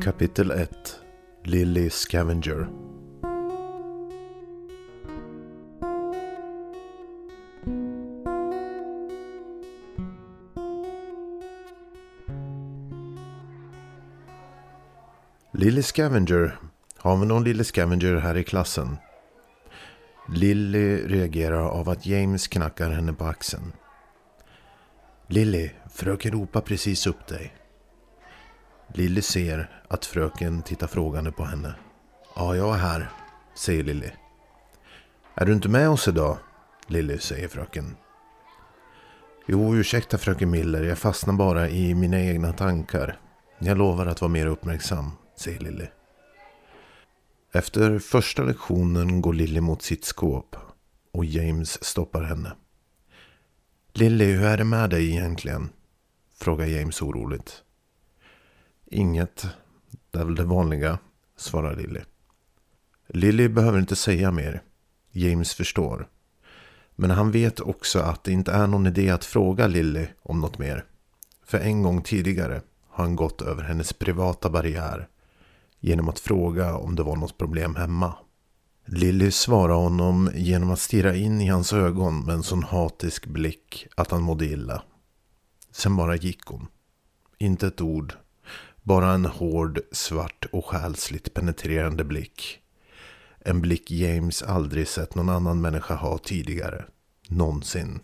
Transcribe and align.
Mm. 0.00 0.12
Kapitel 0.12 0.50
1 0.50 0.70
Lily 1.44 1.90
Scavenger 1.90 2.68
Lily 15.52 15.82
Scavenger. 15.82 16.58
Har 16.96 17.16
vi 17.16 17.26
någon 17.26 17.44
Lily 17.44 17.64
Scavenger 17.64 18.16
här 18.16 18.36
i 18.36 18.44
klassen? 18.44 18.96
Lily 20.28 20.96
reagerar 21.06 21.68
av 21.68 21.88
att 21.88 22.06
James 22.06 22.48
knackar 22.48 22.90
henne 22.90 23.12
på 23.12 23.24
axeln. 23.24 23.72
Lily, 25.26 25.70
fröken 25.90 26.32
ropar 26.32 26.60
precis 26.60 27.06
upp 27.06 27.26
dig. 27.26 27.59
Lilly 28.94 29.22
ser 29.22 29.82
att 29.88 30.06
fröken 30.06 30.62
tittar 30.62 30.86
frågande 30.86 31.32
på 31.32 31.44
henne. 31.44 31.74
Ja, 32.36 32.56
jag 32.56 32.74
är 32.74 32.78
här, 32.78 33.10
säger 33.54 33.84
Lilly. 33.84 34.10
Är 35.34 35.46
du 35.46 35.52
inte 35.52 35.68
med 35.68 35.88
oss 35.88 36.08
idag? 36.08 36.38
Lilly, 36.86 37.18
säger 37.18 37.48
fröken. 37.48 37.96
Jo, 39.46 39.76
ursäkta 39.76 40.18
fröken 40.18 40.50
Miller, 40.50 40.82
jag 40.82 40.98
fastnar 40.98 41.34
bara 41.34 41.68
i 41.68 41.94
mina 41.94 42.20
egna 42.20 42.52
tankar. 42.52 43.18
Jag 43.58 43.78
lovar 43.78 44.06
att 44.06 44.20
vara 44.20 44.32
mer 44.32 44.46
uppmärksam, 44.46 45.10
säger 45.36 45.60
Lilly. 45.60 45.86
Efter 47.52 47.98
första 47.98 48.42
lektionen 48.42 49.20
går 49.20 49.32
Lilly 49.32 49.60
mot 49.60 49.82
sitt 49.82 50.04
skåp 50.04 50.56
och 51.12 51.24
James 51.24 51.84
stoppar 51.84 52.22
henne. 52.22 52.52
Lilly, 53.92 54.32
hur 54.32 54.44
är 54.44 54.56
det 54.56 54.64
med 54.64 54.90
dig 54.90 55.10
egentligen? 55.10 55.68
Frågar 56.40 56.66
James 56.66 57.02
oroligt. 57.02 57.64
Inget. 58.92 59.46
Det 60.10 60.18
är 60.18 60.24
väl 60.24 60.34
det 60.34 60.44
vanliga, 60.44 60.98
svarar 61.36 61.76
Lilly. 61.76 62.00
Lilly 63.08 63.48
behöver 63.48 63.78
inte 63.78 63.96
säga 63.96 64.30
mer. 64.30 64.62
James 65.12 65.54
förstår. 65.54 66.08
Men 66.96 67.10
han 67.10 67.30
vet 67.30 67.60
också 67.60 67.98
att 67.98 68.24
det 68.24 68.32
inte 68.32 68.52
är 68.52 68.66
någon 68.66 68.86
idé 68.86 69.10
att 69.10 69.24
fråga 69.24 69.66
Lilly 69.66 70.06
om 70.22 70.40
något 70.40 70.58
mer. 70.58 70.84
För 71.44 71.58
en 71.58 71.82
gång 71.82 72.02
tidigare 72.02 72.62
har 72.88 73.04
han 73.04 73.16
gått 73.16 73.42
över 73.42 73.62
hennes 73.62 73.92
privata 73.92 74.50
barriär 74.50 75.08
genom 75.80 76.08
att 76.08 76.18
fråga 76.18 76.76
om 76.76 76.96
det 76.96 77.02
var 77.02 77.16
något 77.16 77.38
problem 77.38 77.76
hemma. 77.76 78.14
Lilly 78.84 79.30
svarar 79.30 79.74
honom 79.74 80.30
genom 80.34 80.70
att 80.70 80.80
stirra 80.80 81.14
in 81.14 81.40
i 81.40 81.48
hans 81.48 81.72
ögon 81.72 82.24
med 82.24 82.34
en 82.34 82.42
sån 82.42 82.62
hatisk 82.62 83.26
blick 83.26 83.86
att 83.96 84.10
han 84.10 84.22
mådde 84.22 84.46
illa. 84.46 84.82
Sen 85.72 85.96
bara 85.96 86.16
gick 86.16 86.44
hon. 86.44 86.66
Inte 87.38 87.66
ett 87.66 87.80
ord. 87.80 88.14
Bara 88.90 89.12
en 89.12 89.24
hård, 89.24 89.80
svart 89.92 90.46
och 90.52 90.66
själsligt 90.66 91.34
penetrerande 91.34 92.04
blick. 92.04 92.58
En 93.40 93.60
blick 93.60 93.90
James 93.90 94.42
aldrig 94.42 94.88
sett 94.88 95.14
någon 95.14 95.28
annan 95.28 95.60
människa 95.60 95.94
ha 95.94 96.18
tidigare. 96.18 96.84
Någonsin. 97.28 98.00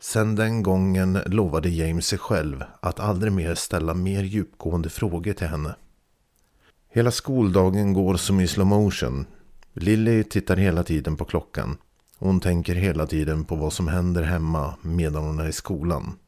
Sen 0.00 0.34
den 0.34 0.62
gången 0.62 1.18
lovade 1.26 1.68
James 1.68 2.06
sig 2.06 2.18
själv 2.18 2.64
att 2.80 3.00
aldrig 3.00 3.32
mer 3.32 3.54
ställa 3.54 3.94
mer 3.94 4.22
djupgående 4.22 4.90
frågor 4.90 5.32
till 5.32 5.46
henne. 5.46 5.74
Hela 6.88 7.10
skoldagen 7.10 7.92
går 7.92 8.16
som 8.16 8.40
i 8.40 8.48
slow 8.48 8.66
motion. 8.66 9.26
Lily 9.72 10.24
tittar 10.24 10.56
hela 10.56 10.82
tiden 10.82 11.16
på 11.16 11.24
klockan. 11.24 11.76
Hon 12.18 12.40
tänker 12.40 12.74
hela 12.74 13.06
tiden 13.06 13.44
på 13.44 13.56
vad 13.56 13.72
som 13.72 13.88
händer 13.88 14.22
hemma 14.22 14.74
medan 14.82 15.22
hon 15.24 15.40
är 15.40 15.48
i 15.48 15.52
skolan. 15.52 16.18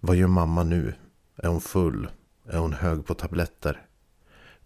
Vad 0.00 0.16
gör 0.16 0.28
mamma 0.28 0.62
nu? 0.62 0.94
Är 1.42 1.48
hon 1.48 1.60
full? 1.60 2.08
Är 2.48 2.58
hon 2.58 2.72
hög 2.72 3.06
på 3.06 3.14
tabletter? 3.14 3.86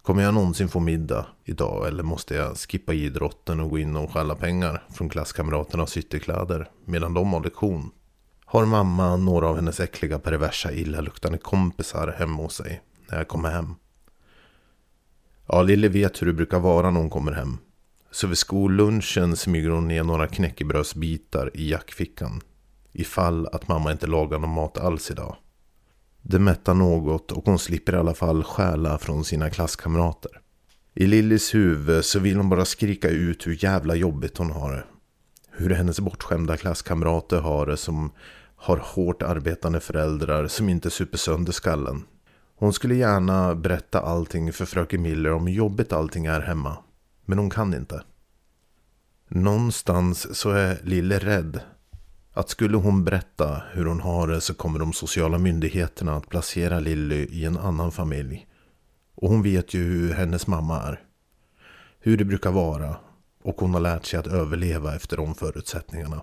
Kommer 0.01 0.23
jag 0.23 0.33
någonsin 0.33 0.69
få 0.69 0.79
middag 0.79 1.25
idag 1.43 1.87
eller 1.87 2.03
måste 2.03 2.35
jag 2.35 2.57
skippa 2.57 2.93
idrotten 2.93 3.59
och 3.59 3.69
gå 3.69 3.79
in 3.79 3.95
och 3.95 4.11
stjäla 4.11 4.35
pengar 4.35 4.83
från 4.93 5.09
klasskamraternas 5.09 5.97
ytterkläder 5.97 6.69
medan 6.85 7.13
de 7.13 7.33
har 7.33 7.43
lektion? 7.43 7.91
Har 8.45 8.65
mamma 8.65 9.17
några 9.17 9.47
av 9.47 9.55
hennes 9.55 9.79
äckliga 9.79 10.19
perversa 10.19 10.71
illaluktande 10.71 11.37
kompisar 11.37 12.15
hemma 12.17 12.43
hos 12.43 12.55
sig 12.55 12.81
när 13.09 13.17
jag 13.17 13.27
kommer 13.27 13.51
hem? 13.51 13.75
Ja, 15.47 15.61
Lille 15.61 15.87
vet 15.87 16.21
hur 16.21 16.27
det 16.27 16.33
brukar 16.33 16.59
vara 16.59 16.91
när 16.91 16.99
hon 16.99 17.09
kommer 17.09 17.31
hem. 17.31 17.57
Så 18.11 18.27
vid 18.27 18.37
skollunchen 18.37 19.35
smyger 19.35 19.69
hon 19.69 19.87
ner 19.87 20.03
några 20.03 20.27
knäckebrödsbitar 20.27 21.51
i 21.53 21.69
jackfickan. 21.69 22.41
Ifall 22.93 23.47
att 23.47 23.67
mamma 23.67 23.91
inte 23.91 24.07
lagar 24.07 24.39
någon 24.39 24.53
mat 24.53 24.77
alls 24.77 25.11
idag. 25.11 25.35
Det 26.27 26.39
mättar 26.39 26.73
något 26.73 27.31
och 27.31 27.45
hon 27.45 27.59
slipper 27.59 27.93
i 27.93 27.97
alla 27.97 28.13
fall 28.13 28.43
stjäla 28.43 28.97
från 28.97 29.23
sina 29.25 29.49
klasskamrater. 29.49 30.31
I 30.93 31.07
Lillys 31.07 31.55
huvud 31.55 32.05
så 32.05 32.19
vill 32.19 32.37
hon 32.37 32.49
bara 32.49 32.65
skrika 32.65 33.09
ut 33.09 33.47
hur 33.47 33.63
jävla 33.63 33.95
jobbigt 33.95 34.37
hon 34.37 34.51
har 34.51 34.71
det. 34.71 34.83
Hur 35.51 35.69
hennes 35.69 35.99
bortskämda 35.99 36.57
klasskamrater 36.57 37.39
har 37.41 37.65
det 37.65 37.77
som 37.77 38.11
har 38.55 38.77
hårt 38.77 39.21
arbetande 39.21 39.79
föräldrar 39.79 40.47
som 40.47 40.69
inte 40.69 40.89
super 40.89 41.17
sönder 41.17 41.51
skallen. 41.51 42.03
Hon 42.55 42.73
skulle 42.73 42.95
gärna 42.95 43.55
berätta 43.55 44.01
allting 44.01 44.53
för 44.53 44.65
fröken 44.65 45.01
Miller 45.01 45.31
om 45.31 45.47
hur 45.47 45.53
jobbigt 45.53 45.93
allting 45.93 46.25
är 46.25 46.41
hemma. 46.41 46.77
Men 47.25 47.37
hon 47.37 47.49
kan 47.49 47.73
inte. 47.73 48.03
Någonstans 49.29 50.37
så 50.37 50.49
är 50.49 50.79
Lille 50.83 51.19
rädd. 51.19 51.59
Att 52.37 52.49
skulle 52.49 52.77
hon 52.77 53.03
berätta 53.03 53.61
hur 53.71 53.85
hon 53.85 53.99
har 53.99 54.27
det 54.27 54.41
så 54.41 54.53
kommer 54.53 54.79
de 54.79 54.93
sociala 54.93 55.37
myndigheterna 55.37 56.15
att 56.15 56.29
placera 56.29 56.79
Lilly 56.79 57.25
i 57.25 57.45
en 57.45 57.57
annan 57.57 57.91
familj. 57.91 58.47
Och 59.15 59.29
hon 59.29 59.43
vet 59.43 59.73
ju 59.73 59.83
hur 59.83 60.13
hennes 60.13 60.47
mamma 60.47 60.81
är. 60.81 61.03
Hur 61.99 62.17
det 62.17 62.25
brukar 62.25 62.51
vara. 62.51 62.95
Och 63.43 63.61
hon 63.61 63.73
har 63.73 63.81
lärt 63.81 64.05
sig 64.05 64.19
att 64.19 64.27
överleva 64.27 64.95
efter 64.95 65.17
de 65.17 65.35
förutsättningarna. 65.35 66.21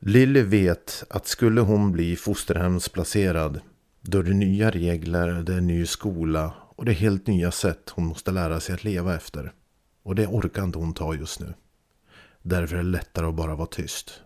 Lilly 0.00 0.42
vet 0.42 1.04
att 1.10 1.26
skulle 1.26 1.60
hon 1.60 1.92
bli 1.92 2.16
fosterhemsplacerad 2.16 3.60
då 4.00 4.18
är 4.18 4.22
det 4.22 4.34
nya 4.34 4.70
regler, 4.70 5.42
det 5.42 5.54
är 5.54 5.60
ny 5.60 5.86
skola 5.86 6.54
och 6.76 6.84
det 6.84 6.92
är 6.92 6.96
helt 6.96 7.26
nya 7.26 7.50
sätt 7.50 7.90
hon 7.90 8.06
måste 8.06 8.30
lära 8.30 8.60
sig 8.60 8.74
att 8.74 8.84
leva 8.84 9.14
efter. 9.14 9.52
Och 10.02 10.14
det 10.14 10.26
orkar 10.26 10.64
inte 10.64 10.78
hon 10.78 10.94
ta 10.94 11.14
just 11.14 11.40
nu. 11.40 11.54
Därför 12.42 12.76
är 12.76 12.82
det 12.82 12.88
lättare 12.88 13.26
att 13.26 13.34
bara 13.34 13.54
vara 13.54 13.66
tyst. 13.66 14.20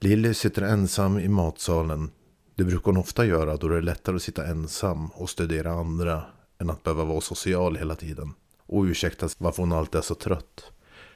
Lilly 0.00 0.34
sitter 0.34 0.62
ensam 0.62 1.18
i 1.18 1.28
matsalen. 1.28 2.10
Det 2.54 2.64
brukar 2.64 2.84
hon 2.84 2.96
ofta 2.96 3.26
göra 3.26 3.56
då 3.56 3.68
det 3.68 3.76
är 3.76 3.82
lättare 3.82 4.16
att 4.16 4.22
sitta 4.22 4.46
ensam 4.46 5.06
och 5.06 5.30
studera 5.30 5.72
andra 5.72 6.22
än 6.58 6.70
att 6.70 6.82
behöva 6.82 7.04
vara 7.04 7.20
social 7.20 7.76
hela 7.76 7.94
tiden. 7.94 8.34
Och 8.66 8.82
ursäktas 8.82 9.36
varför 9.38 9.62
hon 9.62 9.72
alltid 9.72 9.98
är 9.98 10.02
så 10.02 10.14
trött. 10.14 10.72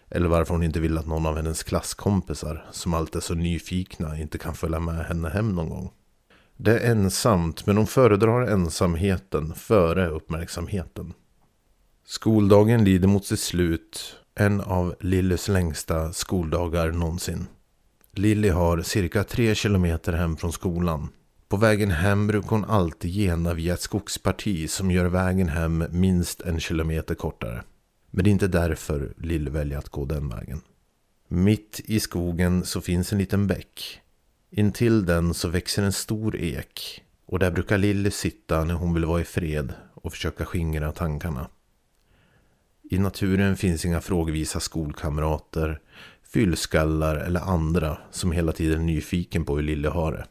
Eller 0.08 0.28
varför 0.28 0.54
hon 0.54 0.62
inte 0.62 0.80
vill 0.80 0.98
att 0.98 1.06
någon 1.06 1.26
av 1.26 1.36
hennes 1.36 1.62
klasskompisar 1.62 2.66
som 2.72 2.94
alltid 2.94 3.16
är 3.16 3.20
så 3.20 3.34
nyfikna 3.34 4.18
inte 4.18 4.38
kan 4.38 4.54
följa 4.54 4.80
med 4.80 5.06
henne 5.06 5.28
hem 5.28 5.54
någon 5.54 5.68
gång. 5.68 5.91
Det 6.56 6.78
är 6.78 6.91
ensamt, 6.91 7.66
men 7.66 7.76
hon 7.76 7.86
föredrar 7.86 8.47
ensamheten 8.47 9.54
före 9.54 10.08
uppmärksamheten. 10.08 11.12
Skoldagen 12.04 12.84
lider 12.84 13.08
mot 13.08 13.26
sitt 13.26 13.41
slut. 13.41 14.16
En 14.34 14.60
av 14.60 14.94
Lillys 15.00 15.48
längsta 15.48 16.12
skoldagar 16.12 16.91
någonsin. 16.91 17.47
Lilly 18.20 18.48
har 18.48 18.82
cirka 18.82 19.25
tre 19.25 19.54
kilometer 19.54 20.12
hem 20.12 20.36
från 20.36 20.53
skolan. 20.53 21.08
På 21.48 21.56
vägen 21.56 21.91
hem 21.91 22.26
brukar 22.26 22.48
hon 22.48 22.64
alltid 22.64 23.10
gena 23.10 23.54
via 23.54 23.75
ett 23.75 23.81
skogsparti 23.81 24.70
som 24.70 24.91
gör 24.91 25.04
vägen 25.04 25.48
hem 25.48 25.84
minst 25.91 26.41
en 26.41 26.60
kilometer 26.60 27.14
kortare. 27.14 27.62
Men 28.10 28.25
det 28.25 28.30
är 28.30 28.32
inte 28.32 28.48
därför 28.48 29.12
Lilly 29.16 29.50
väljer 29.50 29.78
att 29.78 29.88
gå 29.88 30.04
den 30.04 30.28
vägen. 30.28 30.60
Mitt 31.28 31.80
i 31.84 32.00
skogen 32.00 32.64
så 32.64 32.80
finns 32.80 33.12
en 33.12 33.19
liten 33.19 33.47
bäck. 33.47 34.00
Intill 34.50 35.06
den 35.06 35.34
så 35.34 35.48
växer 35.48 35.83
en 35.83 35.92
stor 35.92 36.36
ek 36.36 37.03
och 37.27 37.39
där 37.39 37.50
brukar 37.50 37.78
Lilly 37.78 38.10
sitta 38.10 38.65
när 38.65 38.74
hon 38.74 38.94
vill 38.94 39.04
vara 39.04 39.21
i 39.21 39.24
fred 39.24 39.72
och 39.94 40.12
försöka 40.12 40.44
skingra 40.44 40.92
tankarna. 40.92 41.48
I 42.91 42.98
naturen 42.98 43.56
finns 43.56 43.84
inga 43.84 44.00
frågvisa 44.00 44.60
skolkamrater, 44.60 45.80
fyllskallar 46.32 47.16
eller 47.16 47.41
andra 47.41 47.98
som 48.10 48.32
hela 48.32 48.53
tiden 48.53 48.80
är 48.80 48.84
nyfiken 48.84 49.44
på 49.44 49.56
hur 49.56 49.62
Lilly 49.62 49.88
har 49.88 50.12
det. 50.12 50.27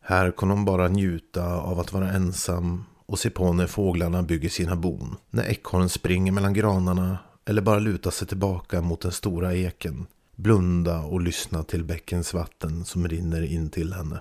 Här 0.00 0.30
kan 0.30 0.50
hon 0.50 0.64
bara 0.64 0.88
njuta 0.88 1.56
av 1.56 1.80
att 1.80 1.92
vara 1.92 2.10
ensam 2.10 2.84
och 3.06 3.18
se 3.18 3.30
på 3.30 3.52
när 3.52 3.66
fåglarna 3.66 4.22
bygger 4.22 4.48
sina 4.48 4.76
bon. 4.76 5.16
När 5.30 5.44
ekorren 5.44 5.88
springer 5.88 6.32
mellan 6.32 6.54
granarna 6.54 7.18
eller 7.44 7.62
bara 7.62 7.78
luta 7.78 8.10
sig 8.10 8.28
tillbaka 8.28 8.80
mot 8.80 9.00
den 9.00 9.12
stora 9.12 9.54
eken 9.54 10.06
blunda 10.36 11.00
och 11.00 11.20
lyssna 11.20 11.62
till 11.62 11.84
bäckens 11.84 12.34
vatten 12.34 12.84
som 12.84 13.08
rinner 13.08 13.42
in 13.42 13.70
till 13.70 13.92
henne. 13.92 14.20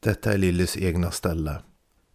Detta 0.00 0.32
är 0.32 0.38
Lillys 0.38 0.76
egna 0.76 1.10
ställe. 1.10 1.62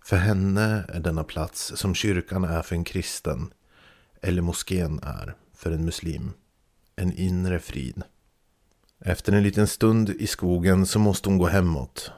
För 0.06 0.18
henne 0.18 0.86
är 0.89 1.00
denna 1.00 1.24
plats 1.24 1.74
som 1.75 1.95
kyrkan 1.95 2.44
är 2.44 2.62
för 2.62 2.75
en 2.75 2.83
kristen 2.83 3.54
eller 4.21 4.42
moskén 4.42 5.00
är 5.04 5.36
för 5.56 5.71
en 5.71 5.86
muslim. 5.86 6.31
En 7.01 7.13
inre 7.13 7.59
frid. 7.59 8.03
Efter 8.99 9.33
en 9.33 9.44
liten 9.44 9.67
stund 9.67 10.09
i 10.09 10.27
skogen 10.27 10.85
så 10.85 10.99
måste 10.99 11.29
hon 11.29 11.38
gå 11.38 11.47
hemåt. 11.47 12.11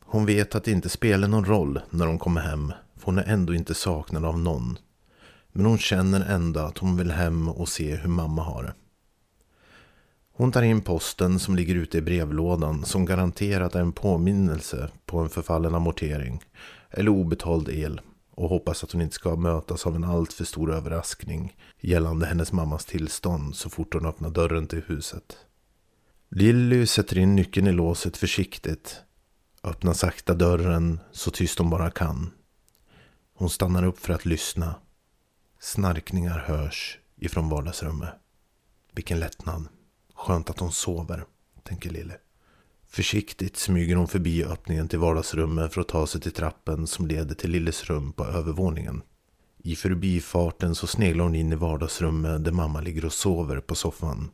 Hon 0.00 0.26
vet 0.26 0.54
att 0.54 0.64
det 0.64 0.70
inte 0.70 0.88
spelar 0.88 1.28
någon 1.28 1.44
roll 1.44 1.80
när 1.90 2.06
hon 2.06 2.18
kommer 2.18 2.40
hem 2.40 2.72
för 2.96 3.06
hon 3.06 3.18
är 3.18 3.24
ändå 3.24 3.54
inte 3.54 3.74
saknad 3.74 4.24
av 4.24 4.38
någon. 4.38 4.78
Men 5.52 5.66
hon 5.66 5.78
känner 5.78 6.20
ändå 6.20 6.60
att 6.60 6.78
hon 6.78 6.96
vill 6.96 7.10
hem 7.10 7.48
och 7.48 7.68
se 7.68 7.96
hur 7.96 8.08
mamma 8.08 8.42
har 8.42 8.62
det. 8.62 8.74
Hon 10.32 10.52
tar 10.52 10.62
in 10.62 10.80
posten 10.80 11.38
som 11.38 11.56
ligger 11.56 11.74
ute 11.74 11.98
i 11.98 12.02
brevlådan 12.02 12.84
som 12.84 13.04
garanterat 13.04 13.74
är 13.74 13.80
en 13.80 13.92
påminnelse 13.92 14.90
på 15.06 15.18
en 15.18 15.28
förfallen 15.28 15.74
amortering 15.74 16.40
eller 16.90 17.10
obetald 17.10 17.68
el 17.68 18.00
och 18.36 18.48
hoppas 18.48 18.84
att 18.84 18.92
hon 18.92 19.00
inte 19.00 19.14
ska 19.14 19.36
mötas 19.36 19.86
av 19.86 19.96
en 19.96 20.04
alltför 20.04 20.44
stor 20.44 20.72
överraskning 20.72 21.56
gällande 21.80 22.26
hennes 22.26 22.52
mammas 22.52 22.84
tillstånd 22.84 23.56
så 23.56 23.70
fort 23.70 23.94
hon 23.94 24.06
öppnar 24.06 24.30
dörren 24.30 24.66
till 24.66 24.82
huset. 24.86 25.36
Lilly 26.28 26.86
sätter 26.86 27.18
in 27.18 27.36
nyckeln 27.36 27.66
i 27.66 27.72
låset 27.72 28.16
försiktigt, 28.16 29.02
öppnar 29.62 29.92
sakta 29.92 30.34
dörren 30.34 31.00
så 31.12 31.30
tyst 31.30 31.58
hon 31.58 31.70
bara 31.70 31.90
kan. 31.90 32.30
Hon 33.34 33.50
stannar 33.50 33.84
upp 33.84 33.98
för 33.98 34.12
att 34.12 34.24
lyssna. 34.24 34.74
Snarkningar 35.60 36.38
hörs 36.38 36.98
ifrån 37.16 37.48
vardagsrummet. 37.48 38.14
Vilken 38.92 39.20
lättnad. 39.20 39.68
Skönt 40.14 40.50
att 40.50 40.58
hon 40.60 40.72
sover, 40.72 41.24
tänker 41.62 41.90
Lille. 41.90 42.16
Försiktigt 42.94 43.56
smyger 43.56 43.96
hon 43.96 44.08
förbi 44.08 44.44
öppningen 44.44 44.88
till 44.88 44.98
vardagsrummet 44.98 45.74
för 45.74 45.80
att 45.80 45.88
ta 45.88 46.06
sig 46.06 46.20
till 46.20 46.32
trappen 46.32 46.86
som 46.86 47.06
leder 47.06 47.34
till 47.34 47.50
Lilles 47.50 47.84
rum 47.84 48.12
på 48.12 48.24
övervåningen. 48.24 49.02
I 49.58 49.76
förbifarten 49.76 50.74
så 50.74 50.86
sneglar 50.86 51.24
hon 51.24 51.34
in 51.34 51.52
i 51.52 51.56
vardagsrummet 51.56 52.44
där 52.44 52.52
mamma 52.52 52.80
ligger 52.80 53.04
och 53.04 53.12
sover 53.12 53.60
på 53.60 53.74
soffan. 53.74 54.30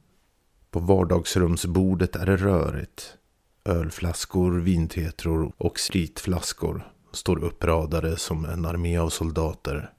På 0.71 0.81
vardagsrumsbordet 0.81 2.17
är 2.17 2.27
det 2.27 2.37
rörigt. 2.37 3.17
Ölflaskor, 3.65 4.61
vintetror 4.61 5.53
och 5.57 5.81
spritflaskor 5.81 6.93
står 7.13 7.45
uppradade 7.45 8.17
som 8.17 8.45
en 8.45 8.65
armé 8.65 8.99
av 8.99 9.09
soldater. 9.09 9.93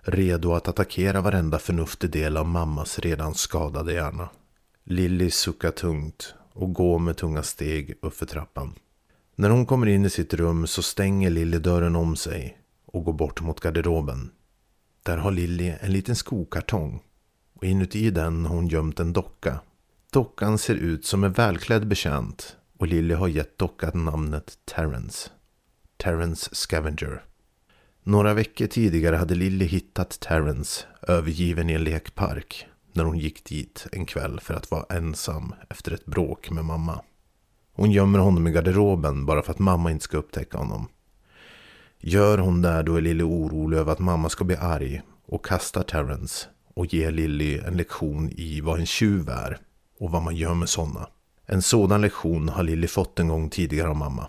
Redo 0.00 0.52
att 0.52 0.68
attackera 0.68 1.20
varenda 1.20 1.58
förnuftig 1.58 2.10
del 2.10 2.36
av 2.36 2.46
mammas 2.46 2.98
redan 2.98 3.34
skadade 3.34 3.92
hjärna. 3.92 4.28
Lilly 4.84 5.30
suckar 5.30 5.70
tungt 5.70 6.34
och 6.52 6.72
går 6.72 6.98
med 6.98 7.16
tunga 7.16 7.42
steg 7.42 7.94
uppför 8.02 8.26
trappan. 8.26 8.74
När 9.36 9.50
hon 9.50 9.66
kommer 9.66 9.86
in 9.86 10.04
i 10.04 10.10
sitt 10.10 10.34
rum 10.34 10.66
så 10.66 10.82
stänger 10.82 11.30
Lilly 11.30 11.58
dörren 11.58 11.96
om 11.96 12.16
sig 12.16 12.58
och 12.86 13.04
går 13.04 13.12
bort 13.12 13.40
mot 13.40 13.60
garderoben. 13.60 14.30
Där 15.02 15.16
har 15.16 15.30
Lilly 15.30 15.74
en 15.80 15.92
liten 15.92 16.16
skokartong 16.16 17.02
och 17.54 17.64
inuti 17.64 18.10
den 18.10 18.46
har 18.46 18.54
hon 18.54 18.68
gömt 18.68 19.00
en 19.00 19.12
docka. 19.12 19.60
Dockan 20.12 20.58
ser 20.58 20.74
ut 20.74 21.06
som 21.06 21.24
en 21.24 21.32
välklädd 21.32 21.86
betjänt 21.86 22.56
och 22.78 22.86
Lilly 22.86 23.14
har 23.14 23.28
gett 23.28 23.58
dockan 23.58 24.04
namnet 24.04 24.58
Terrence. 24.64 25.30
Terrence 25.96 26.54
Scavenger. 26.54 27.24
Några 28.02 28.34
veckor 28.34 28.66
tidigare 28.66 29.16
hade 29.16 29.34
Lilly 29.34 29.64
hittat 29.64 30.20
Terrence 30.20 30.84
övergiven 31.02 31.70
i 31.70 31.72
en 31.72 31.84
lekpark 31.84 32.66
när 32.94 33.04
hon 33.04 33.18
gick 33.18 33.44
dit 33.44 33.86
en 33.92 34.06
kväll 34.06 34.40
för 34.40 34.54
att 34.54 34.70
vara 34.70 34.96
ensam 34.96 35.54
efter 35.70 35.92
ett 35.92 36.06
bråk 36.06 36.50
med 36.50 36.64
mamma. 36.64 37.00
Hon 37.72 37.90
gömmer 37.92 38.18
honom 38.18 38.48
i 38.48 38.52
garderoben 38.52 39.26
bara 39.26 39.42
för 39.42 39.52
att 39.52 39.58
mamma 39.58 39.90
inte 39.90 40.04
ska 40.04 40.16
upptäcka 40.16 40.58
honom. 40.58 40.88
Gör 41.98 42.38
hon 42.38 42.62
det 42.62 42.82
då 42.82 42.96
är 42.96 43.00
Lilly 43.00 43.24
orolig 43.24 43.78
över 43.78 43.92
att 43.92 43.98
mamma 43.98 44.28
ska 44.28 44.44
bli 44.44 44.56
arg 44.56 45.02
och 45.26 45.46
kastar 45.46 45.82
Terrence 45.82 46.48
och 46.74 46.94
ger 46.94 47.10
Lilly 47.10 47.58
en 47.58 47.76
lektion 47.76 48.30
i 48.30 48.60
vad 48.60 48.80
en 48.80 48.86
tjuv 48.86 49.28
är 49.28 49.58
och 50.00 50.10
vad 50.10 50.22
man 50.22 50.36
gör 50.36 50.54
med 50.54 50.68
sådana. 50.68 51.08
En 51.46 51.62
sådan 51.62 52.00
lektion 52.00 52.48
har 52.48 52.62
Lilly 52.62 52.86
fått 52.86 53.18
en 53.18 53.28
gång 53.28 53.50
tidigare 53.50 53.88
av 53.88 53.96
mamma. 53.96 54.28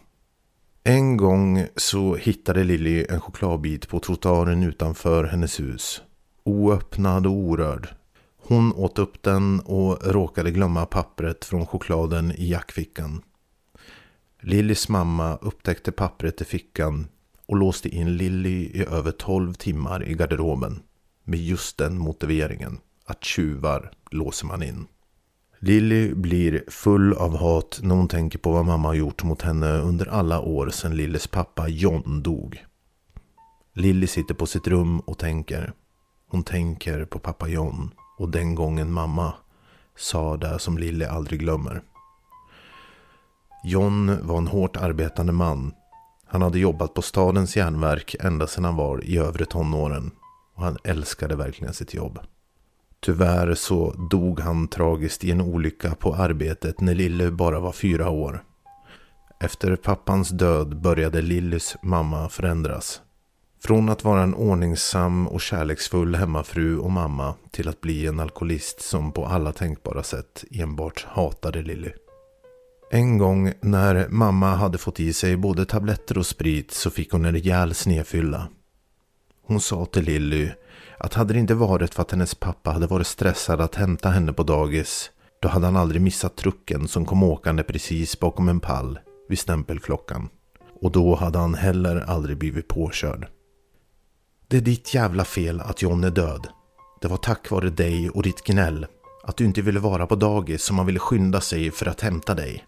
En 0.84 1.18
gång 1.18 1.66
så 1.76 2.16
hittade 2.16 2.64
Lilly 2.64 3.06
en 3.10 3.22
chokladbit 3.22 3.88
på 3.88 4.00
trottoaren 4.00 4.64
utanför 4.64 5.24
hennes 5.24 5.60
hus. 5.60 6.02
Oöppnad 6.44 7.28
och 7.28 7.34
orörd 7.34 7.88
hon 8.48 8.74
åt 8.74 9.00
upp 9.00 9.24
den 9.24 9.60
och 9.60 10.04
råkade 10.04 10.52
glömma 10.52 10.86
pappret 10.86 11.46
från 11.46 11.66
chokladen 11.66 12.32
i 12.32 12.50
jackfickan. 12.50 13.22
Lillys 14.42 14.90
mamma 14.90 15.36
upptäckte 15.36 15.92
pappret 15.92 16.42
i 16.42 16.46
fickan 16.46 17.08
och 17.46 17.56
låste 17.56 17.90
in 17.90 18.18
Lilly 18.18 18.64
i 18.64 18.86
över 18.86 19.12
12 19.12 19.54
timmar 19.54 20.10
i 20.10 20.14
garderoben. 20.14 20.80
Med 21.24 21.40
just 21.40 21.78
den 21.78 21.98
motiveringen. 21.98 22.80
Att 23.06 23.24
tjuvar 23.24 23.92
låser 24.12 24.48
man 24.48 24.64
in. 24.64 24.86
Lilly 25.60 26.14
blir 26.14 26.64
full 26.68 27.14
av 27.14 27.38
hat 27.38 27.80
när 27.84 27.96
hon 27.96 28.08
tänker 28.08 28.40
på 28.40 28.52
vad 28.52 28.66
mamma 28.66 28.88
har 28.88 28.96
gjort 28.96 29.24
mot 29.24 29.42
henne 29.42 29.78
under 29.78 30.06
alla 30.06 30.40
år 30.40 30.70
sedan 30.70 30.96
Lillys 30.96 31.28
pappa 31.28 31.68
John 31.68 32.24
dog. 32.24 32.66
Lilly 33.74 34.08
sitter 34.08 34.34
på 34.34 34.46
sitt 34.46 34.68
rum 34.68 35.00
och 35.00 35.18
tänker. 35.18 35.74
Hon 36.28 36.44
tänker 36.44 37.06
på 37.06 37.20
pappa 37.20 37.48
John 37.48 37.92
och 38.18 38.30
den 38.30 38.56
gången 38.56 38.94
mamma 38.94 39.34
sa 39.98 40.38
det 40.38 40.60
som 40.60 40.78
Lille 40.78 41.10
aldrig 41.10 41.40
glömmer. 41.40 41.82
John 43.64 44.28
var 44.28 44.38
en 44.38 44.48
hårt 44.48 44.78
arbetande 44.78 45.34
man. 45.34 45.74
Han 46.26 46.42
hade 46.42 46.60
jobbat 46.60 46.94
på 46.94 47.02
stadens 47.02 47.58
järnverk 47.58 48.16
ända 48.20 48.48
sedan 48.48 48.64
han 48.66 48.76
var 48.76 49.04
i 49.04 49.18
övre 49.18 49.46
tonåren. 49.46 50.12
Och 50.56 50.64
han 50.64 50.78
älskade 50.84 51.36
verkligen 51.36 51.74
sitt 51.74 51.94
jobb. 51.94 52.20
Tyvärr 53.00 53.54
så 53.56 53.92
dog 54.10 54.40
han 54.40 54.68
tragiskt 54.68 55.24
i 55.24 55.32
en 55.32 55.42
olycka 55.42 55.96
på 55.96 56.16
arbetet 56.16 56.82
när 56.82 56.96
Lille 56.96 57.32
bara 57.32 57.60
var 57.60 57.72
fyra 57.72 58.10
år. 58.10 58.44
Efter 59.40 59.76
pappans 59.76 60.30
död 60.30 60.82
började 60.82 61.22
Lillys 61.22 61.76
mamma 61.82 62.30
förändras. 62.30 63.02
Från 63.66 63.90
att 63.90 64.04
vara 64.04 64.24
en 64.24 64.34
ordningsam 64.34 65.28
och 65.28 65.42
kärleksfull 65.42 66.16
hemmafru 66.16 66.78
och 66.78 66.92
mamma 66.92 67.36
till 67.52 67.68
att 67.68 67.82
bli 67.82 68.08
en 68.08 68.20
alkoholist 68.20 68.82
som 68.82 69.12
på 69.12 69.26
alla 69.26 69.52
tänkbara 69.52 70.04
sätt 70.04 70.44
enbart 70.52 71.06
hatade 71.10 71.62
Lilly. 71.62 71.92
En 72.92 73.18
gång 73.18 73.54
när 73.62 74.08
mamma 74.10 74.56
hade 74.56 74.78
fått 74.78 75.00
i 75.00 75.14
sig 75.14 75.38
både 75.38 75.66
tabletter 75.66 76.18
och 76.18 76.26
sprit 76.26 76.72
så 76.72 76.90
fick 76.90 77.12
hon 77.12 77.26
en 77.26 77.32
rejäl 77.32 77.74
snefylla. 77.74 78.48
Hon 79.48 79.62
sa 79.62 79.86
till 79.86 80.04
Lilly 80.04 80.50
att 80.98 81.14
hade 81.14 81.34
det 81.34 81.40
inte 81.40 81.56
varit 81.56 81.94
för 81.94 82.02
att 82.02 82.12
hennes 82.12 82.36
pappa 82.36 82.72
hade 82.72 82.88
varit 82.88 83.08
stressad 83.08 83.62
att 83.62 83.76
hämta 83.76 84.10
henne 84.10 84.34
på 84.34 84.44
dagis 84.44 85.12
då 85.42 85.48
hade 85.48 85.66
han 85.66 85.78
aldrig 85.78 86.02
missat 86.02 86.36
trucken 86.36 86.88
som 86.88 87.06
kom 87.06 87.24
åkande 87.24 87.64
precis 87.64 88.20
bakom 88.20 88.50
en 88.50 88.60
pall 88.60 89.00
vid 89.30 89.40
stämpelklockan. 89.40 90.30
Och 90.82 90.92
då 90.92 91.16
hade 91.16 91.40
han 91.40 91.54
heller 91.54 92.04
aldrig 92.08 92.38
blivit 92.38 92.68
påkörd. 92.68 93.28
Det 94.48 94.58
är 94.58 94.62
ditt 94.62 94.94
jävla 94.94 95.26
fel 95.26 95.62
att 95.62 95.82
John 95.82 96.04
är 96.04 96.10
död. 96.10 96.48
Det 97.02 97.08
var 97.08 97.18
tack 97.18 97.52
vare 97.52 97.70
dig 97.70 98.10
och 98.10 98.24
ditt 98.24 98.44
gnäll. 98.44 98.86
Att 99.24 99.38
du 99.38 99.46
inte 99.46 99.62
ville 99.62 99.80
vara 99.80 100.08
på 100.08 100.16
dagis 100.16 100.64
som 100.64 100.76
man 100.76 100.86
ville 100.86 101.00
skynda 101.00 101.42
sig 101.42 101.72
för 101.72 101.86
att 101.86 102.02
hämta 102.02 102.34
dig. 102.34 102.66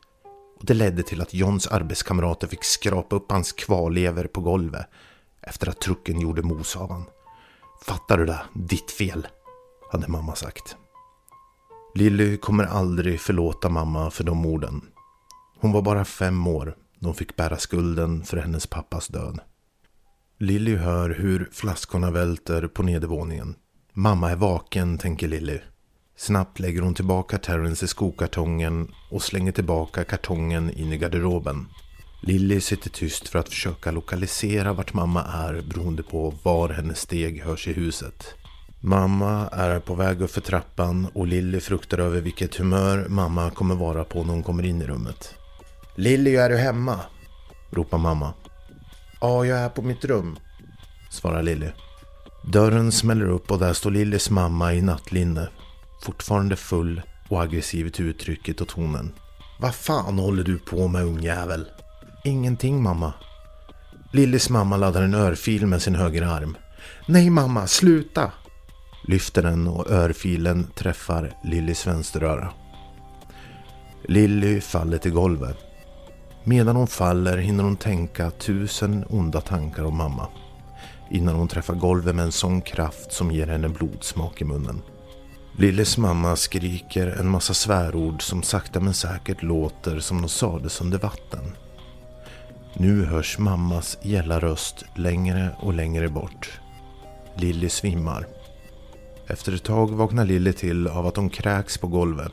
Och 0.60 0.66
det 0.66 0.74
ledde 0.74 1.04
till 1.04 1.22
att 1.22 1.34
Johns 1.34 1.68
arbetskamrater 1.68 2.48
fick 2.48 2.64
skrapa 2.64 3.16
upp 3.16 3.32
hans 3.32 3.52
kvarlever 3.52 4.28
på 4.28 4.42
golvet 4.42 4.86
efter 5.42 5.70
att 5.70 5.82
trucken 5.82 6.20
gjorde 6.20 6.42
mos 6.42 6.76
av 6.76 6.92
han. 6.92 7.06
Fattar 7.86 8.18
du 8.18 8.26
det? 8.26 8.42
Ditt 8.54 8.92
fel, 8.92 9.28
hade 9.92 10.08
mamma 10.08 10.36
sagt. 10.36 10.76
Lilly 11.96 12.38
kommer 12.38 12.64
aldrig 12.64 13.22
förlåta 13.22 13.70
mamma 13.70 14.12
för 14.12 14.24
de 14.24 14.46
orden. 14.46 14.82
Hon 15.60 15.72
var 15.72 15.82
bara 15.82 16.06
fem 16.06 16.48
år 16.48 16.76
när 17.00 17.08
hon 17.08 17.16
fick 17.16 17.36
bära 17.36 17.58
skulden 17.58 18.24
för 18.24 18.38
hennes 18.38 18.68
pappas 18.68 19.08
död. 19.08 19.40
Lilly 20.38 20.76
hör 20.76 21.10
hur 21.10 21.50
flaskorna 21.52 22.12
välter 22.12 22.68
på 22.68 22.84
nedervåningen. 22.84 23.56
Mamma 23.94 24.32
är 24.32 24.36
vaken, 24.36 24.98
tänker 24.98 25.28
Lilly. 25.28 25.60
Snabbt 26.18 26.60
lägger 26.60 26.82
hon 26.82 26.94
tillbaka 26.94 27.38
Terrence 27.38 27.86
i 27.86 27.88
skokartongen 27.88 28.92
och 29.12 29.22
slänger 29.22 29.52
tillbaka 29.52 30.04
kartongen 30.04 30.70
in 30.70 30.94
i 30.94 30.98
garderoben. 30.98 31.68
Lilly 32.24 32.62
sitter 32.62 32.90
tyst 32.90 33.28
för 33.28 33.40
att 33.40 33.50
försöka 33.50 33.92
lokalisera 33.92 34.74
vart 34.74 34.94
mamma 34.94 35.24
är 35.24 35.62
beroende 35.62 36.04
på 36.04 36.34
var 36.44 36.70
hennes 36.70 37.00
steg 37.00 37.44
hörs 37.44 37.68
i 37.68 37.74
huset. 37.74 38.34
Mamma 38.82 39.48
är 39.52 39.80
på 39.80 39.96
väg 39.96 40.22
upp 40.22 40.32
för 40.32 40.42
trappan 40.42 41.08
och 41.14 41.28
Lilly 41.28 41.60
fruktar 41.60 41.98
över 41.98 42.22
vilket 42.22 42.56
humör 42.56 43.06
mamma 43.10 43.50
kommer 43.50 43.76
vara 43.76 44.04
på 44.04 44.24
när 44.24 44.34
hon 44.34 44.44
kommer 44.44 44.66
in 44.66 44.82
i 44.82 44.88
rummet. 44.88 45.36
Lilly, 45.96 46.36
är 46.36 46.50
du 46.50 46.58
hemma? 46.58 47.00
ropar 47.72 47.98
mamma. 47.98 48.34
Ja, 49.26 49.46
jag 49.46 49.60
är 49.60 49.70
på 49.70 49.82
mitt 49.82 50.06
rum, 50.06 50.38
svarar 51.10 51.44
Lilly. 51.44 51.68
Dörren 52.44 52.92
smäller 52.92 53.26
upp 53.26 53.52
och 53.52 53.60
där 53.60 53.74
står 53.74 53.92
Lillys 53.92 54.30
mamma 54.30 54.74
i 54.74 54.82
nattlinne. 54.82 55.48
Fortfarande 56.02 56.56
full 56.56 57.02
och 57.30 57.42
aggressiv 57.42 57.90
till 57.90 58.06
uttrycket 58.06 58.62
och 58.62 58.68
tonen. 58.68 59.14
Vad 59.60 59.76
fan 59.76 60.20
håller 60.20 60.44
du 60.44 60.60
på 60.60 60.88
med 60.88 61.04
ungjävel? 61.04 61.68
Ingenting 62.24 62.84
mamma. 62.84 63.14
Lillys 64.14 64.50
mamma 64.50 64.78
laddar 64.78 65.04
en 65.04 65.14
örfil 65.14 65.68
med 65.68 65.82
sin 65.82 65.96
högerarm. 65.96 66.58
Nej 67.08 67.30
mamma, 67.30 67.68
sluta! 67.68 68.32
Lyfter 69.08 69.44
den 69.44 69.68
och 69.68 69.92
örfilen 69.92 70.68
träffar 70.76 71.34
Lillys 71.44 71.88
vänsteröra. 71.88 72.54
Lilly 74.08 74.62
faller 74.62 74.98
till 74.98 75.12
golvet. 75.12 75.65
Medan 76.48 76.76
hon 76.76 76.88
faller 76.88 77.38
hinner 77.38 77.64
hon 77.64 77.78
tänka 77.78 78.32
tusen 78.32 79.06
onda 79.10 79.42
tankar 79.42 79.84
om 79.84 79.98
mamma. 79.98 80.28
innan 81.10 81.36
hon 81.36 81.48
träffar 81.48 81.74
golvet 81.74 82.16
med 82.16 82.26
en 82.26 82.32
sån 82.32 82.62
kraft 82.62 83.14
som 83.14 83.32
ger 83.32 83.48
henne 83.48 83.70
blodsmak 83.70 84.42
i 84.42 84.46
munnen. 84.46 84.82
Lilles 85.58 85.98
mamma 85.98 86.36
skriker 86.36 87.08
en 87.08 87.30
massa 87.30 87.54
svärord 87.54 88.22
som 88.22 88.44
sakta 88.44 88.80
men 88.80 88.94
säkert 88.94 89.44
låter 89.44 90.00
som 90.00 90.22
de 90.22 90.30
sades 90.30 90.82
under 90.82 90.98
vatten. 90.98 91.56
Nu 92.74 93.06
hörs 93.06 93.38
mammas 93.38 93.98
gälla 94.02 94.40
röst 94.40 94.86
längre 94.96 95.56
och 95.60 95.74
längre 95.74 96.10
bort. 96.10 96.60
Lilly 97.36 97.70
svimmar. 97.70 98.28
Efter 99.28 99.56
ett 99.56 99.64
tag 99.64 99.92
vaknar 99.92 100.26
Lilly 100.26 100.54
till 100.54 100.88
av 100.88 101.08
att 101.08 101.16
hon 101.16 101.30
kräks 101.30 101.78
på 101.78 101.88
golvet. 101.88 102.32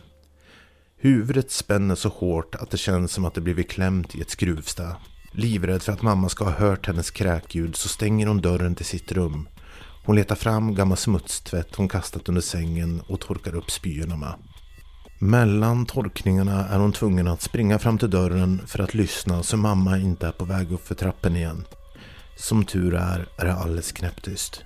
Huvudet 1.05 1.51
spänner 1.51 1.95
så 1.95 2.09
hårt 2.09 2.55
att 2.55 2.71
det 2.71 2.77
känns 2.77 3.13
som 3.13 3.25
att 3.25 3.35
det 3.35 3.41
blivit 3.41 3.71
klämt 3.71 4.15
i 4.15 4.21
ett 4.21 4.31
skruvstäd. 4.31 4.95
Livrädd 5.33 5.83
för 5.83 5.93
att 5.93 6.03
mamma 6.03 6.29
ska 6.29 6.45
ha 6.45 6.53
hört 6.53 6.87
hennes 6.87 7.11
kräkljud 7.11 7.77
så 7.77 7.89
stänger 7.89 8.27
hon 8.27 8.41
dörren 8.41 8.75
till 8.75 8.87
sitt 8.87 9.13
rum. 9.13 9.49
Hon 10.05 10.17
letar 10.17 10.35
fram 10.35 10.75
gammal 10.75 10.97
smutstvätt 10.97 11.75
hon 11.75 11.89
kastat 11.89 12.29
under 12.29 12.43
sängen 12.43 13.03
och 13.07 13.21
torkar 13.21 13.55
upp 13.55 13.71
spyorna 13.71 14.17
med. 14.17 14.35
Mellan 15.19 15.87
torkningarna 15.87 16.69
är 16.69 16.79
hon 16.79 16.93
tvungen 16.93 17.29
att 17.29 17.43
springa 17.43 17.79
fram 17.79 17.99
till 17.99 18.11
dörren 18.11 18.63
för 18.67 18.79
att 18.79 18.95
lyssna 18.95 19.43
så 19.43 19.57
mamma 19.57 19.99
inte 19.99 20.27
är 20.27 20.33
på 20.33 20.45
väg 20.45 20.73
upp 20.73 20.87
för 20.87 20.95
trappen 20.95 21.37
igen. 21.37 21.65
Som 22.37 22.65
tur 22.65 22.95
är, 22.95 23.29
är 23.39 23.45
det 23.45 23.55
alldeles 23.55 23.93
knäpptyst. 23.93 24.65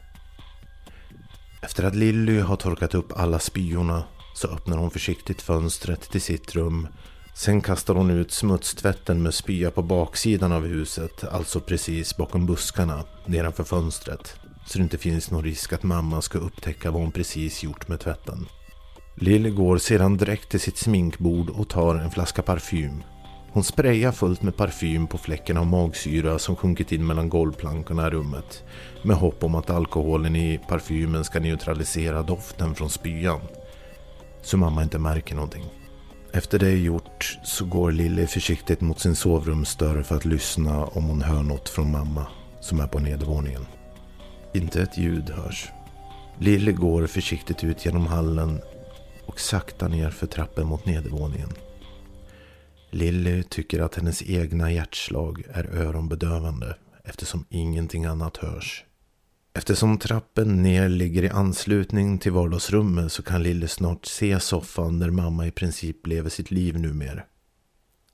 Efter 1.63 1.85
att 1.85 1.95
Lilly 1.95 2.41
har 2.41 2.57
torkat 2.57 2.95
upp 2.95 3.13
alla 3.17 3.39
spyorna 3.39 4.05
så 4.37 4.49
öppnar 4.49 4.77
hon 4.77 4.91
försiktigt 4.91 5.43
fönstret 5.43 6.11
till 6.11 6.21
sitt 6.21 6.55
rum. 6.55 6.89
Sen 7.35 7.61
kastar 7.61 7.95
hon 7.95 8.11
ut 8.11 8.33
smutstvätten 8.33 9.23
med 9.23 9.35
spya 9.35 9.71
på 9.71 9.83
baksidan 9.83 10.53
av 10.53 10.67
huset, 10.67 11.25
alltså 11.25 11.61
precis 11.61 12.17
bakom 12.17 12.47
buskarna 12.47 13.05
nedanför 13.27 13.65
fönstret. 13.65 14.35
Så 14.67 14.79
det 14.79 14.83
inte 14.83 14.99
finns 14.99 15.31
någon 15.31 15.45
risk 15.45 15.73
att 15.73 15.83
mamma 15.83 16.23
ska 16.23 16.39
upptäcka 16.39 16.91
vad 16.91 17.03
hon 17.03 17.13
precis 17.13 17.63
gjort 17.63 17.89
med 17.89 18.01
tvätten. 18.01 18.47
Lill 19.15 19.51
går 19.51 19.79
sedan 19.79 20.17
direkt 20.17 20.51
till 20.51 20.61
sitt 20.61 20.79
sminkbord 20.79 21.51
och 21.51 21.69
tar 21.69 21.95
en 21.95 22.11
flaska 22.11 22.43
parfym. 22.43 23.03
Hon 23.53 23.65
sprayar 23.65 24.13
fullt 24.13 24.43
med 24.43 24.57
parfym 24.57 25.07
på 25.07 25.19
fläcken 25.19 25.57
av 25.57 25.67
magsyra 25.67 26.39
som 26.39 26.57
sjunkit 26.57 26.93
in 26.93 27.07
mellan 27.07 27.29
golvplankorna 27.29 28.07
i 28.07 28.11
rummet. 28.11 28.65
Med 29.03 29.17
hopp 29.17 29.45
om 29.45 29.55
att 29.55 29.71
alkoholen 29.71 30.37
i 30.37 30.61
parfymen 30.69 31.25
ska 31.25 31.41
neutralisera 31.41 32.23
doften 32.23 32.75
från 32.75 32.91
spyan. 32.91 33.41
Så 34.47 34.57
mamma 34.57 34.83
inte 34.83 34.99
märker 34.99 35.35
någonting. 35.35 35.65
Efter 36.33 36.59
det 36.59 36.69
är 36.69 36.77
gjort 36.77 37.39
så 37.45 37.65
går 37.65 37.93
Lilly 37.93 38.27
försiktigt 38.27 38.81
mot 38.81 39.01
sin 39.01 39.17
sovrumsdörr 39.17 40.03
för 40.03 40.17
att 40.17 40.25
lyssna 40.25 40.85
om 40.85 41.05
hon 41.05 41.23
hör 41.23 41.43
något 41.43 41.69
från 41.69 41.91
mamma 41.91 42.27
som 42.61 42.81
är 42.81 42.87
på 42.87 42.99
nedervåningen. 42.99 43.67
Inte 44.55 44.83
ett 44.83 44.99
ljud 44.99 45.31
hörs. 45.31 45.69
Lilly 46.39 46.73
går 46.73 47.07
försiktigt 47.07 47.65
ut 47.65 47.85
genom 47.85 48.07
hallen 48.07 48.61
och 49.27 49.41
sakta 49.41 49.89
ner 49.89 50.11
för 50.11 50.27
trappen 50.27 50.67
mot 50.67 50.87
nedervåningen. 50.87 51.53
Lilly 52.91 53.43
tycker 53.43 53.81
att 53.81 53.95
hennes 53.95 54.23
egna 54.23 54.73
hjärtslag 54.73 55.43
är 55.53 55.77
öronbedövande 55.77 56.77
eftersom 57.05 57.45
ingenting 57.51 58.05
annat 58.05 58.37
hörs. 58.37 58.85
Eftersom 59.57 59.99
trappen 59.99 60.63
ner 60.63 60.89
ligger 60.89 61.23
i 61.23 61.29
anslutning 61.29 62.19
till 62.19 62.33
vardagsrummet 62.33 63.13
så 63.13 63.23
kan 63.23 63.43
Lilly 63.43 63.69
snart 63.69 64.07
se 64.07 64.41
soffan 64.41 64.99
där 64.99 65.11
mamma 65.11 65.47
i 65.47 65.51
princip 65.51 66.07
lever 66.07 66.31
sitt 66.31 66.51
liv 66.51 66.81
numera. 66.81 67.23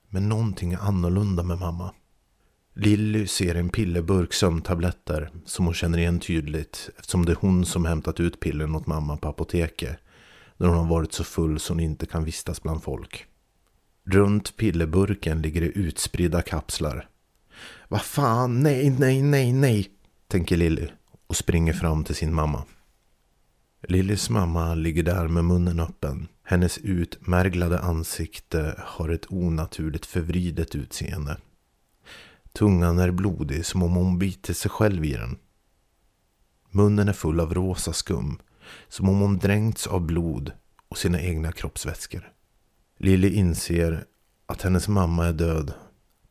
Men 0.09 0.29
någonting 0.29 0.73
är 0.73 0.77
annorlunda 0.77 1.43
med 1.43 1.59
mamma. 1.59 1.93
Lilly 2.73 3.27
ser 3.27 3.55
en 3.55 3.69
pillerburk 3.69 4.33
sömntabletter 4.33 5.31
som 5.45 5.65
hon 5.65 5.73
känner 5.73 5.97
igen 5.97 6.19
tydligt 6.19 6.89
eftersom 6.97 7.25
det 7.25 7.31
är 7.31 7.37
hon 7.39 7.65
som 7.65 7.85
hämtat 7.85 8.19
ut 8.19 8.39
pillren 8.39 8.75
åt 8.75 8.87
mamma 8.87 9.17
på 9.17 9.27
apoteket 9.27 9.97
när 10.57 10.67
hon 10.67 10.77
har 10.77 10.87
varit 10.95 11.13
så 11.13 11.23
full 11.23 11.59
så 11.59 11.73
hon 11.73 11.79
inte 11.79 12.05
kan 12.05 12.23
vistas 12.23 12.63
bland 12.63 12.83
folk. 12.83 13.25
Runt 14.05 14.57
pillerburken 14.57 15.41
ligger 15.41 15.61
det 15.61 15.67
utspridda 15.67 16.41
kapslar. 16.41 17.09
Vad 17.87 18.01
fan, 18.01 18.63
nej, 18.63 18.89
nej, 18.99 19.21
nej, 19.21 19.53
nej, 19.53 19.89
tänker 20.27 20.57
Lilly 20.57 20.87
och 21.33 21.37
springer 21.37 21.73
fram 21.73 22.03
till 22.03 22.15
sin 22.15 22.33
mamma. 22.33 22.63
Lillys 23.81 24.29
mamma 24.29 24.75
ligger 24.75 25.03
där 25.03 25.27
med 25.27 25.45
munnen 25.45 25.79
öppen. 25.79 26.27
Hennes 26.43 26.77
utmärglade 26.77 27.79
ansikte 27.79 28.83
har 28.85 29.09
ett 29.09 29.31
onaturligt 29.31 30.05
förvridet 30.05 30.75
utseende. 30.75 31.37
Tungan 32.51 32.99
är 32.99 33.11
blodig 33.11 33.65
som 33.65 33.83
om 33.83 33.91
hon 33.93 34.19
biter 34.19 34.53
sig 34.53 34.71
själv 34.71 35.05
i 35.05 35.13
den. 35.13 35.37
Munnen 36.69 37.09
är 37.09 37.13
full 37.13 37.39
av 37.39 37.53
rosa 37.53 37.93
skum 37.93 38.39
som 38.87 39.09
om 39.09 39.19
hon 39.19 39.37
dränkts 39.37 39.87
av 39.87 40.01
blod 40.01 40.51
och 40.87 40.97
sina 40.97 41.21
egna 41.21 41.51
kroppsvätskor. 41.51 42.31
Lilly 42.97 43.29
inser 43.29 44.05
att 44.45 44.61
hennes 44.61 44.87
mamma 44.87 45.25
är 45.25 45.33
död. 45.33 45.73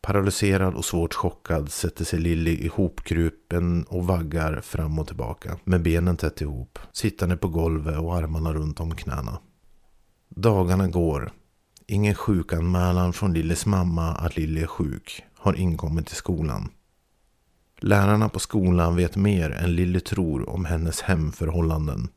Paralyserad 0.05 0.75
och 0.75 0.85
svårt 0.85 1.13
chockad 1.13 1.71
sätter 1.71 2.05
sig 2.05 2.19
Lilly 2.19 2.51
ihopkrupen 2.51 3.83
och 3.83 4.07
vaggar 4.07 4.61
fram 4.61 4.99
och 4.99 5.07
tillbaka 5.07 5.57
med 5.63 5.81
benen 5.81 6.17
tätt 6.17 6.41
ihop, 6.41 6.79
sittande 6.91 7.37
på 7.37 7.47
golvet 7.47 7.97
och 7.97 8.15
armarna 8.15 8.53
runt 8.53 8.79
om 8.79 8.95
knäna. 8.95 9.39
Dagarna 10.29 10.87
går. 10.87 11.31
Ingen 11.87 12.15
sjukanmälan 12.15 13.13
från 13.13 13.33
Lillys 13.33 13.65
mamma 13.65 14.11
att 14.11 14.37
Lilly 14.37 14.61
är 14.61 14.67
sjuk 14.67 15.23
har 15.37 15.53
inkommit 15.53 16.07
till 16.07 16.15
skolan. 16.15 16.69
Lärarna 17.79 18.29
på 18.29 18.39
skolan 18.39 18.95
vet 18.95 19.15
mer 19.15 19.49
än 19.49 19.75
Lilly 19.75 19.99
tror 19.99 20.49
om 20.49 20.65
hennes 20.65 21.01
hemförhållanden 21.01 22.09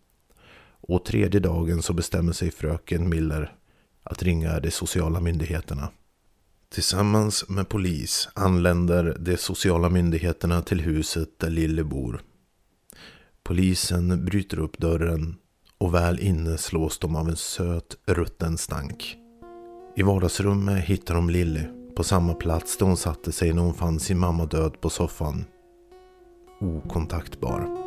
och 0.81 1.05
tredje 1.05 1.41
dagen 1.41 1.83
så 1.83 1.93
bestämmer 1.93 2.33
sig 2.33 2.51
fröken 2.51 3.09
Miller 3.09 3.55
att 4.03 4.23
ringa 4.23 4.61
de 4.61 4.71
sociala 4.71 5.21
myndigheterna. 5.21 5.89
Tillsammans 6.69 7.49
med 7.49 7.69
polis 7.69 8.29
anländer 8.35 9.17
de 9.21 9.37
sociala 9.37 9.89
myndigheterna 9.89 10.63
till 10.63 10.81
huset 10.81 11.39
där 11.39 11.51
Lille 11.51 11.85
bor. 11.85 12.21
Polisen 13.43 14.25
bryter 14.25 14.59
upp 14.59 14.79
dörren 14.79 15.37
och 15.79 15.95
väl 15.95 16.21
inne 16.21 16.59
slås 16.59 16.99
de 16.99 17.17
av 17.17 17.29
en 17.29 17.37
söt 17.37 17.97
rutten 18.07 18.59
stank. 18.59 19.17
I 19.97 20.03
vardagsrummet 20.03 20.85
hittar 20.85 21.15
de 21.15 21.31
Lilly 21.31 21.63
på 21.97 22.05
samma 22.05 22.35
plats 22.35 22.79
där 22.79 22.87
hon 22.87 22.97
satte 22.97 23.33
sig 23.33 23.53
när 23.53 23.63
hon 23.63 23.75
fann 23.75 24.01
sin 24.01 24.19
mamma 24.19 24.47
död 24.47 24.81
på 24.81 24.91
soffan. 24.91 25.45
Okontaktbar. 26.61 27.87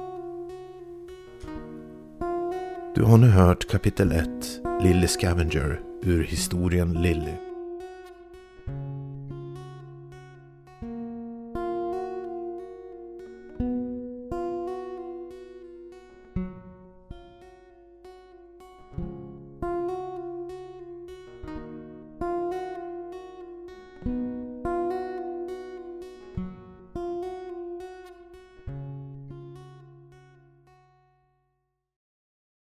Du 2.96 3.04
har 3.04 3.18
nu 3.18 3.28
hört 3.28 3.70
kapitel 3.72 4.12
1, 4.12 4.28
Lille 4.84 5.08
Scavenger, 5.08 5.82
ur 6.04 6.24
historien 6.24 6.94
Lilly. 6.94 7.49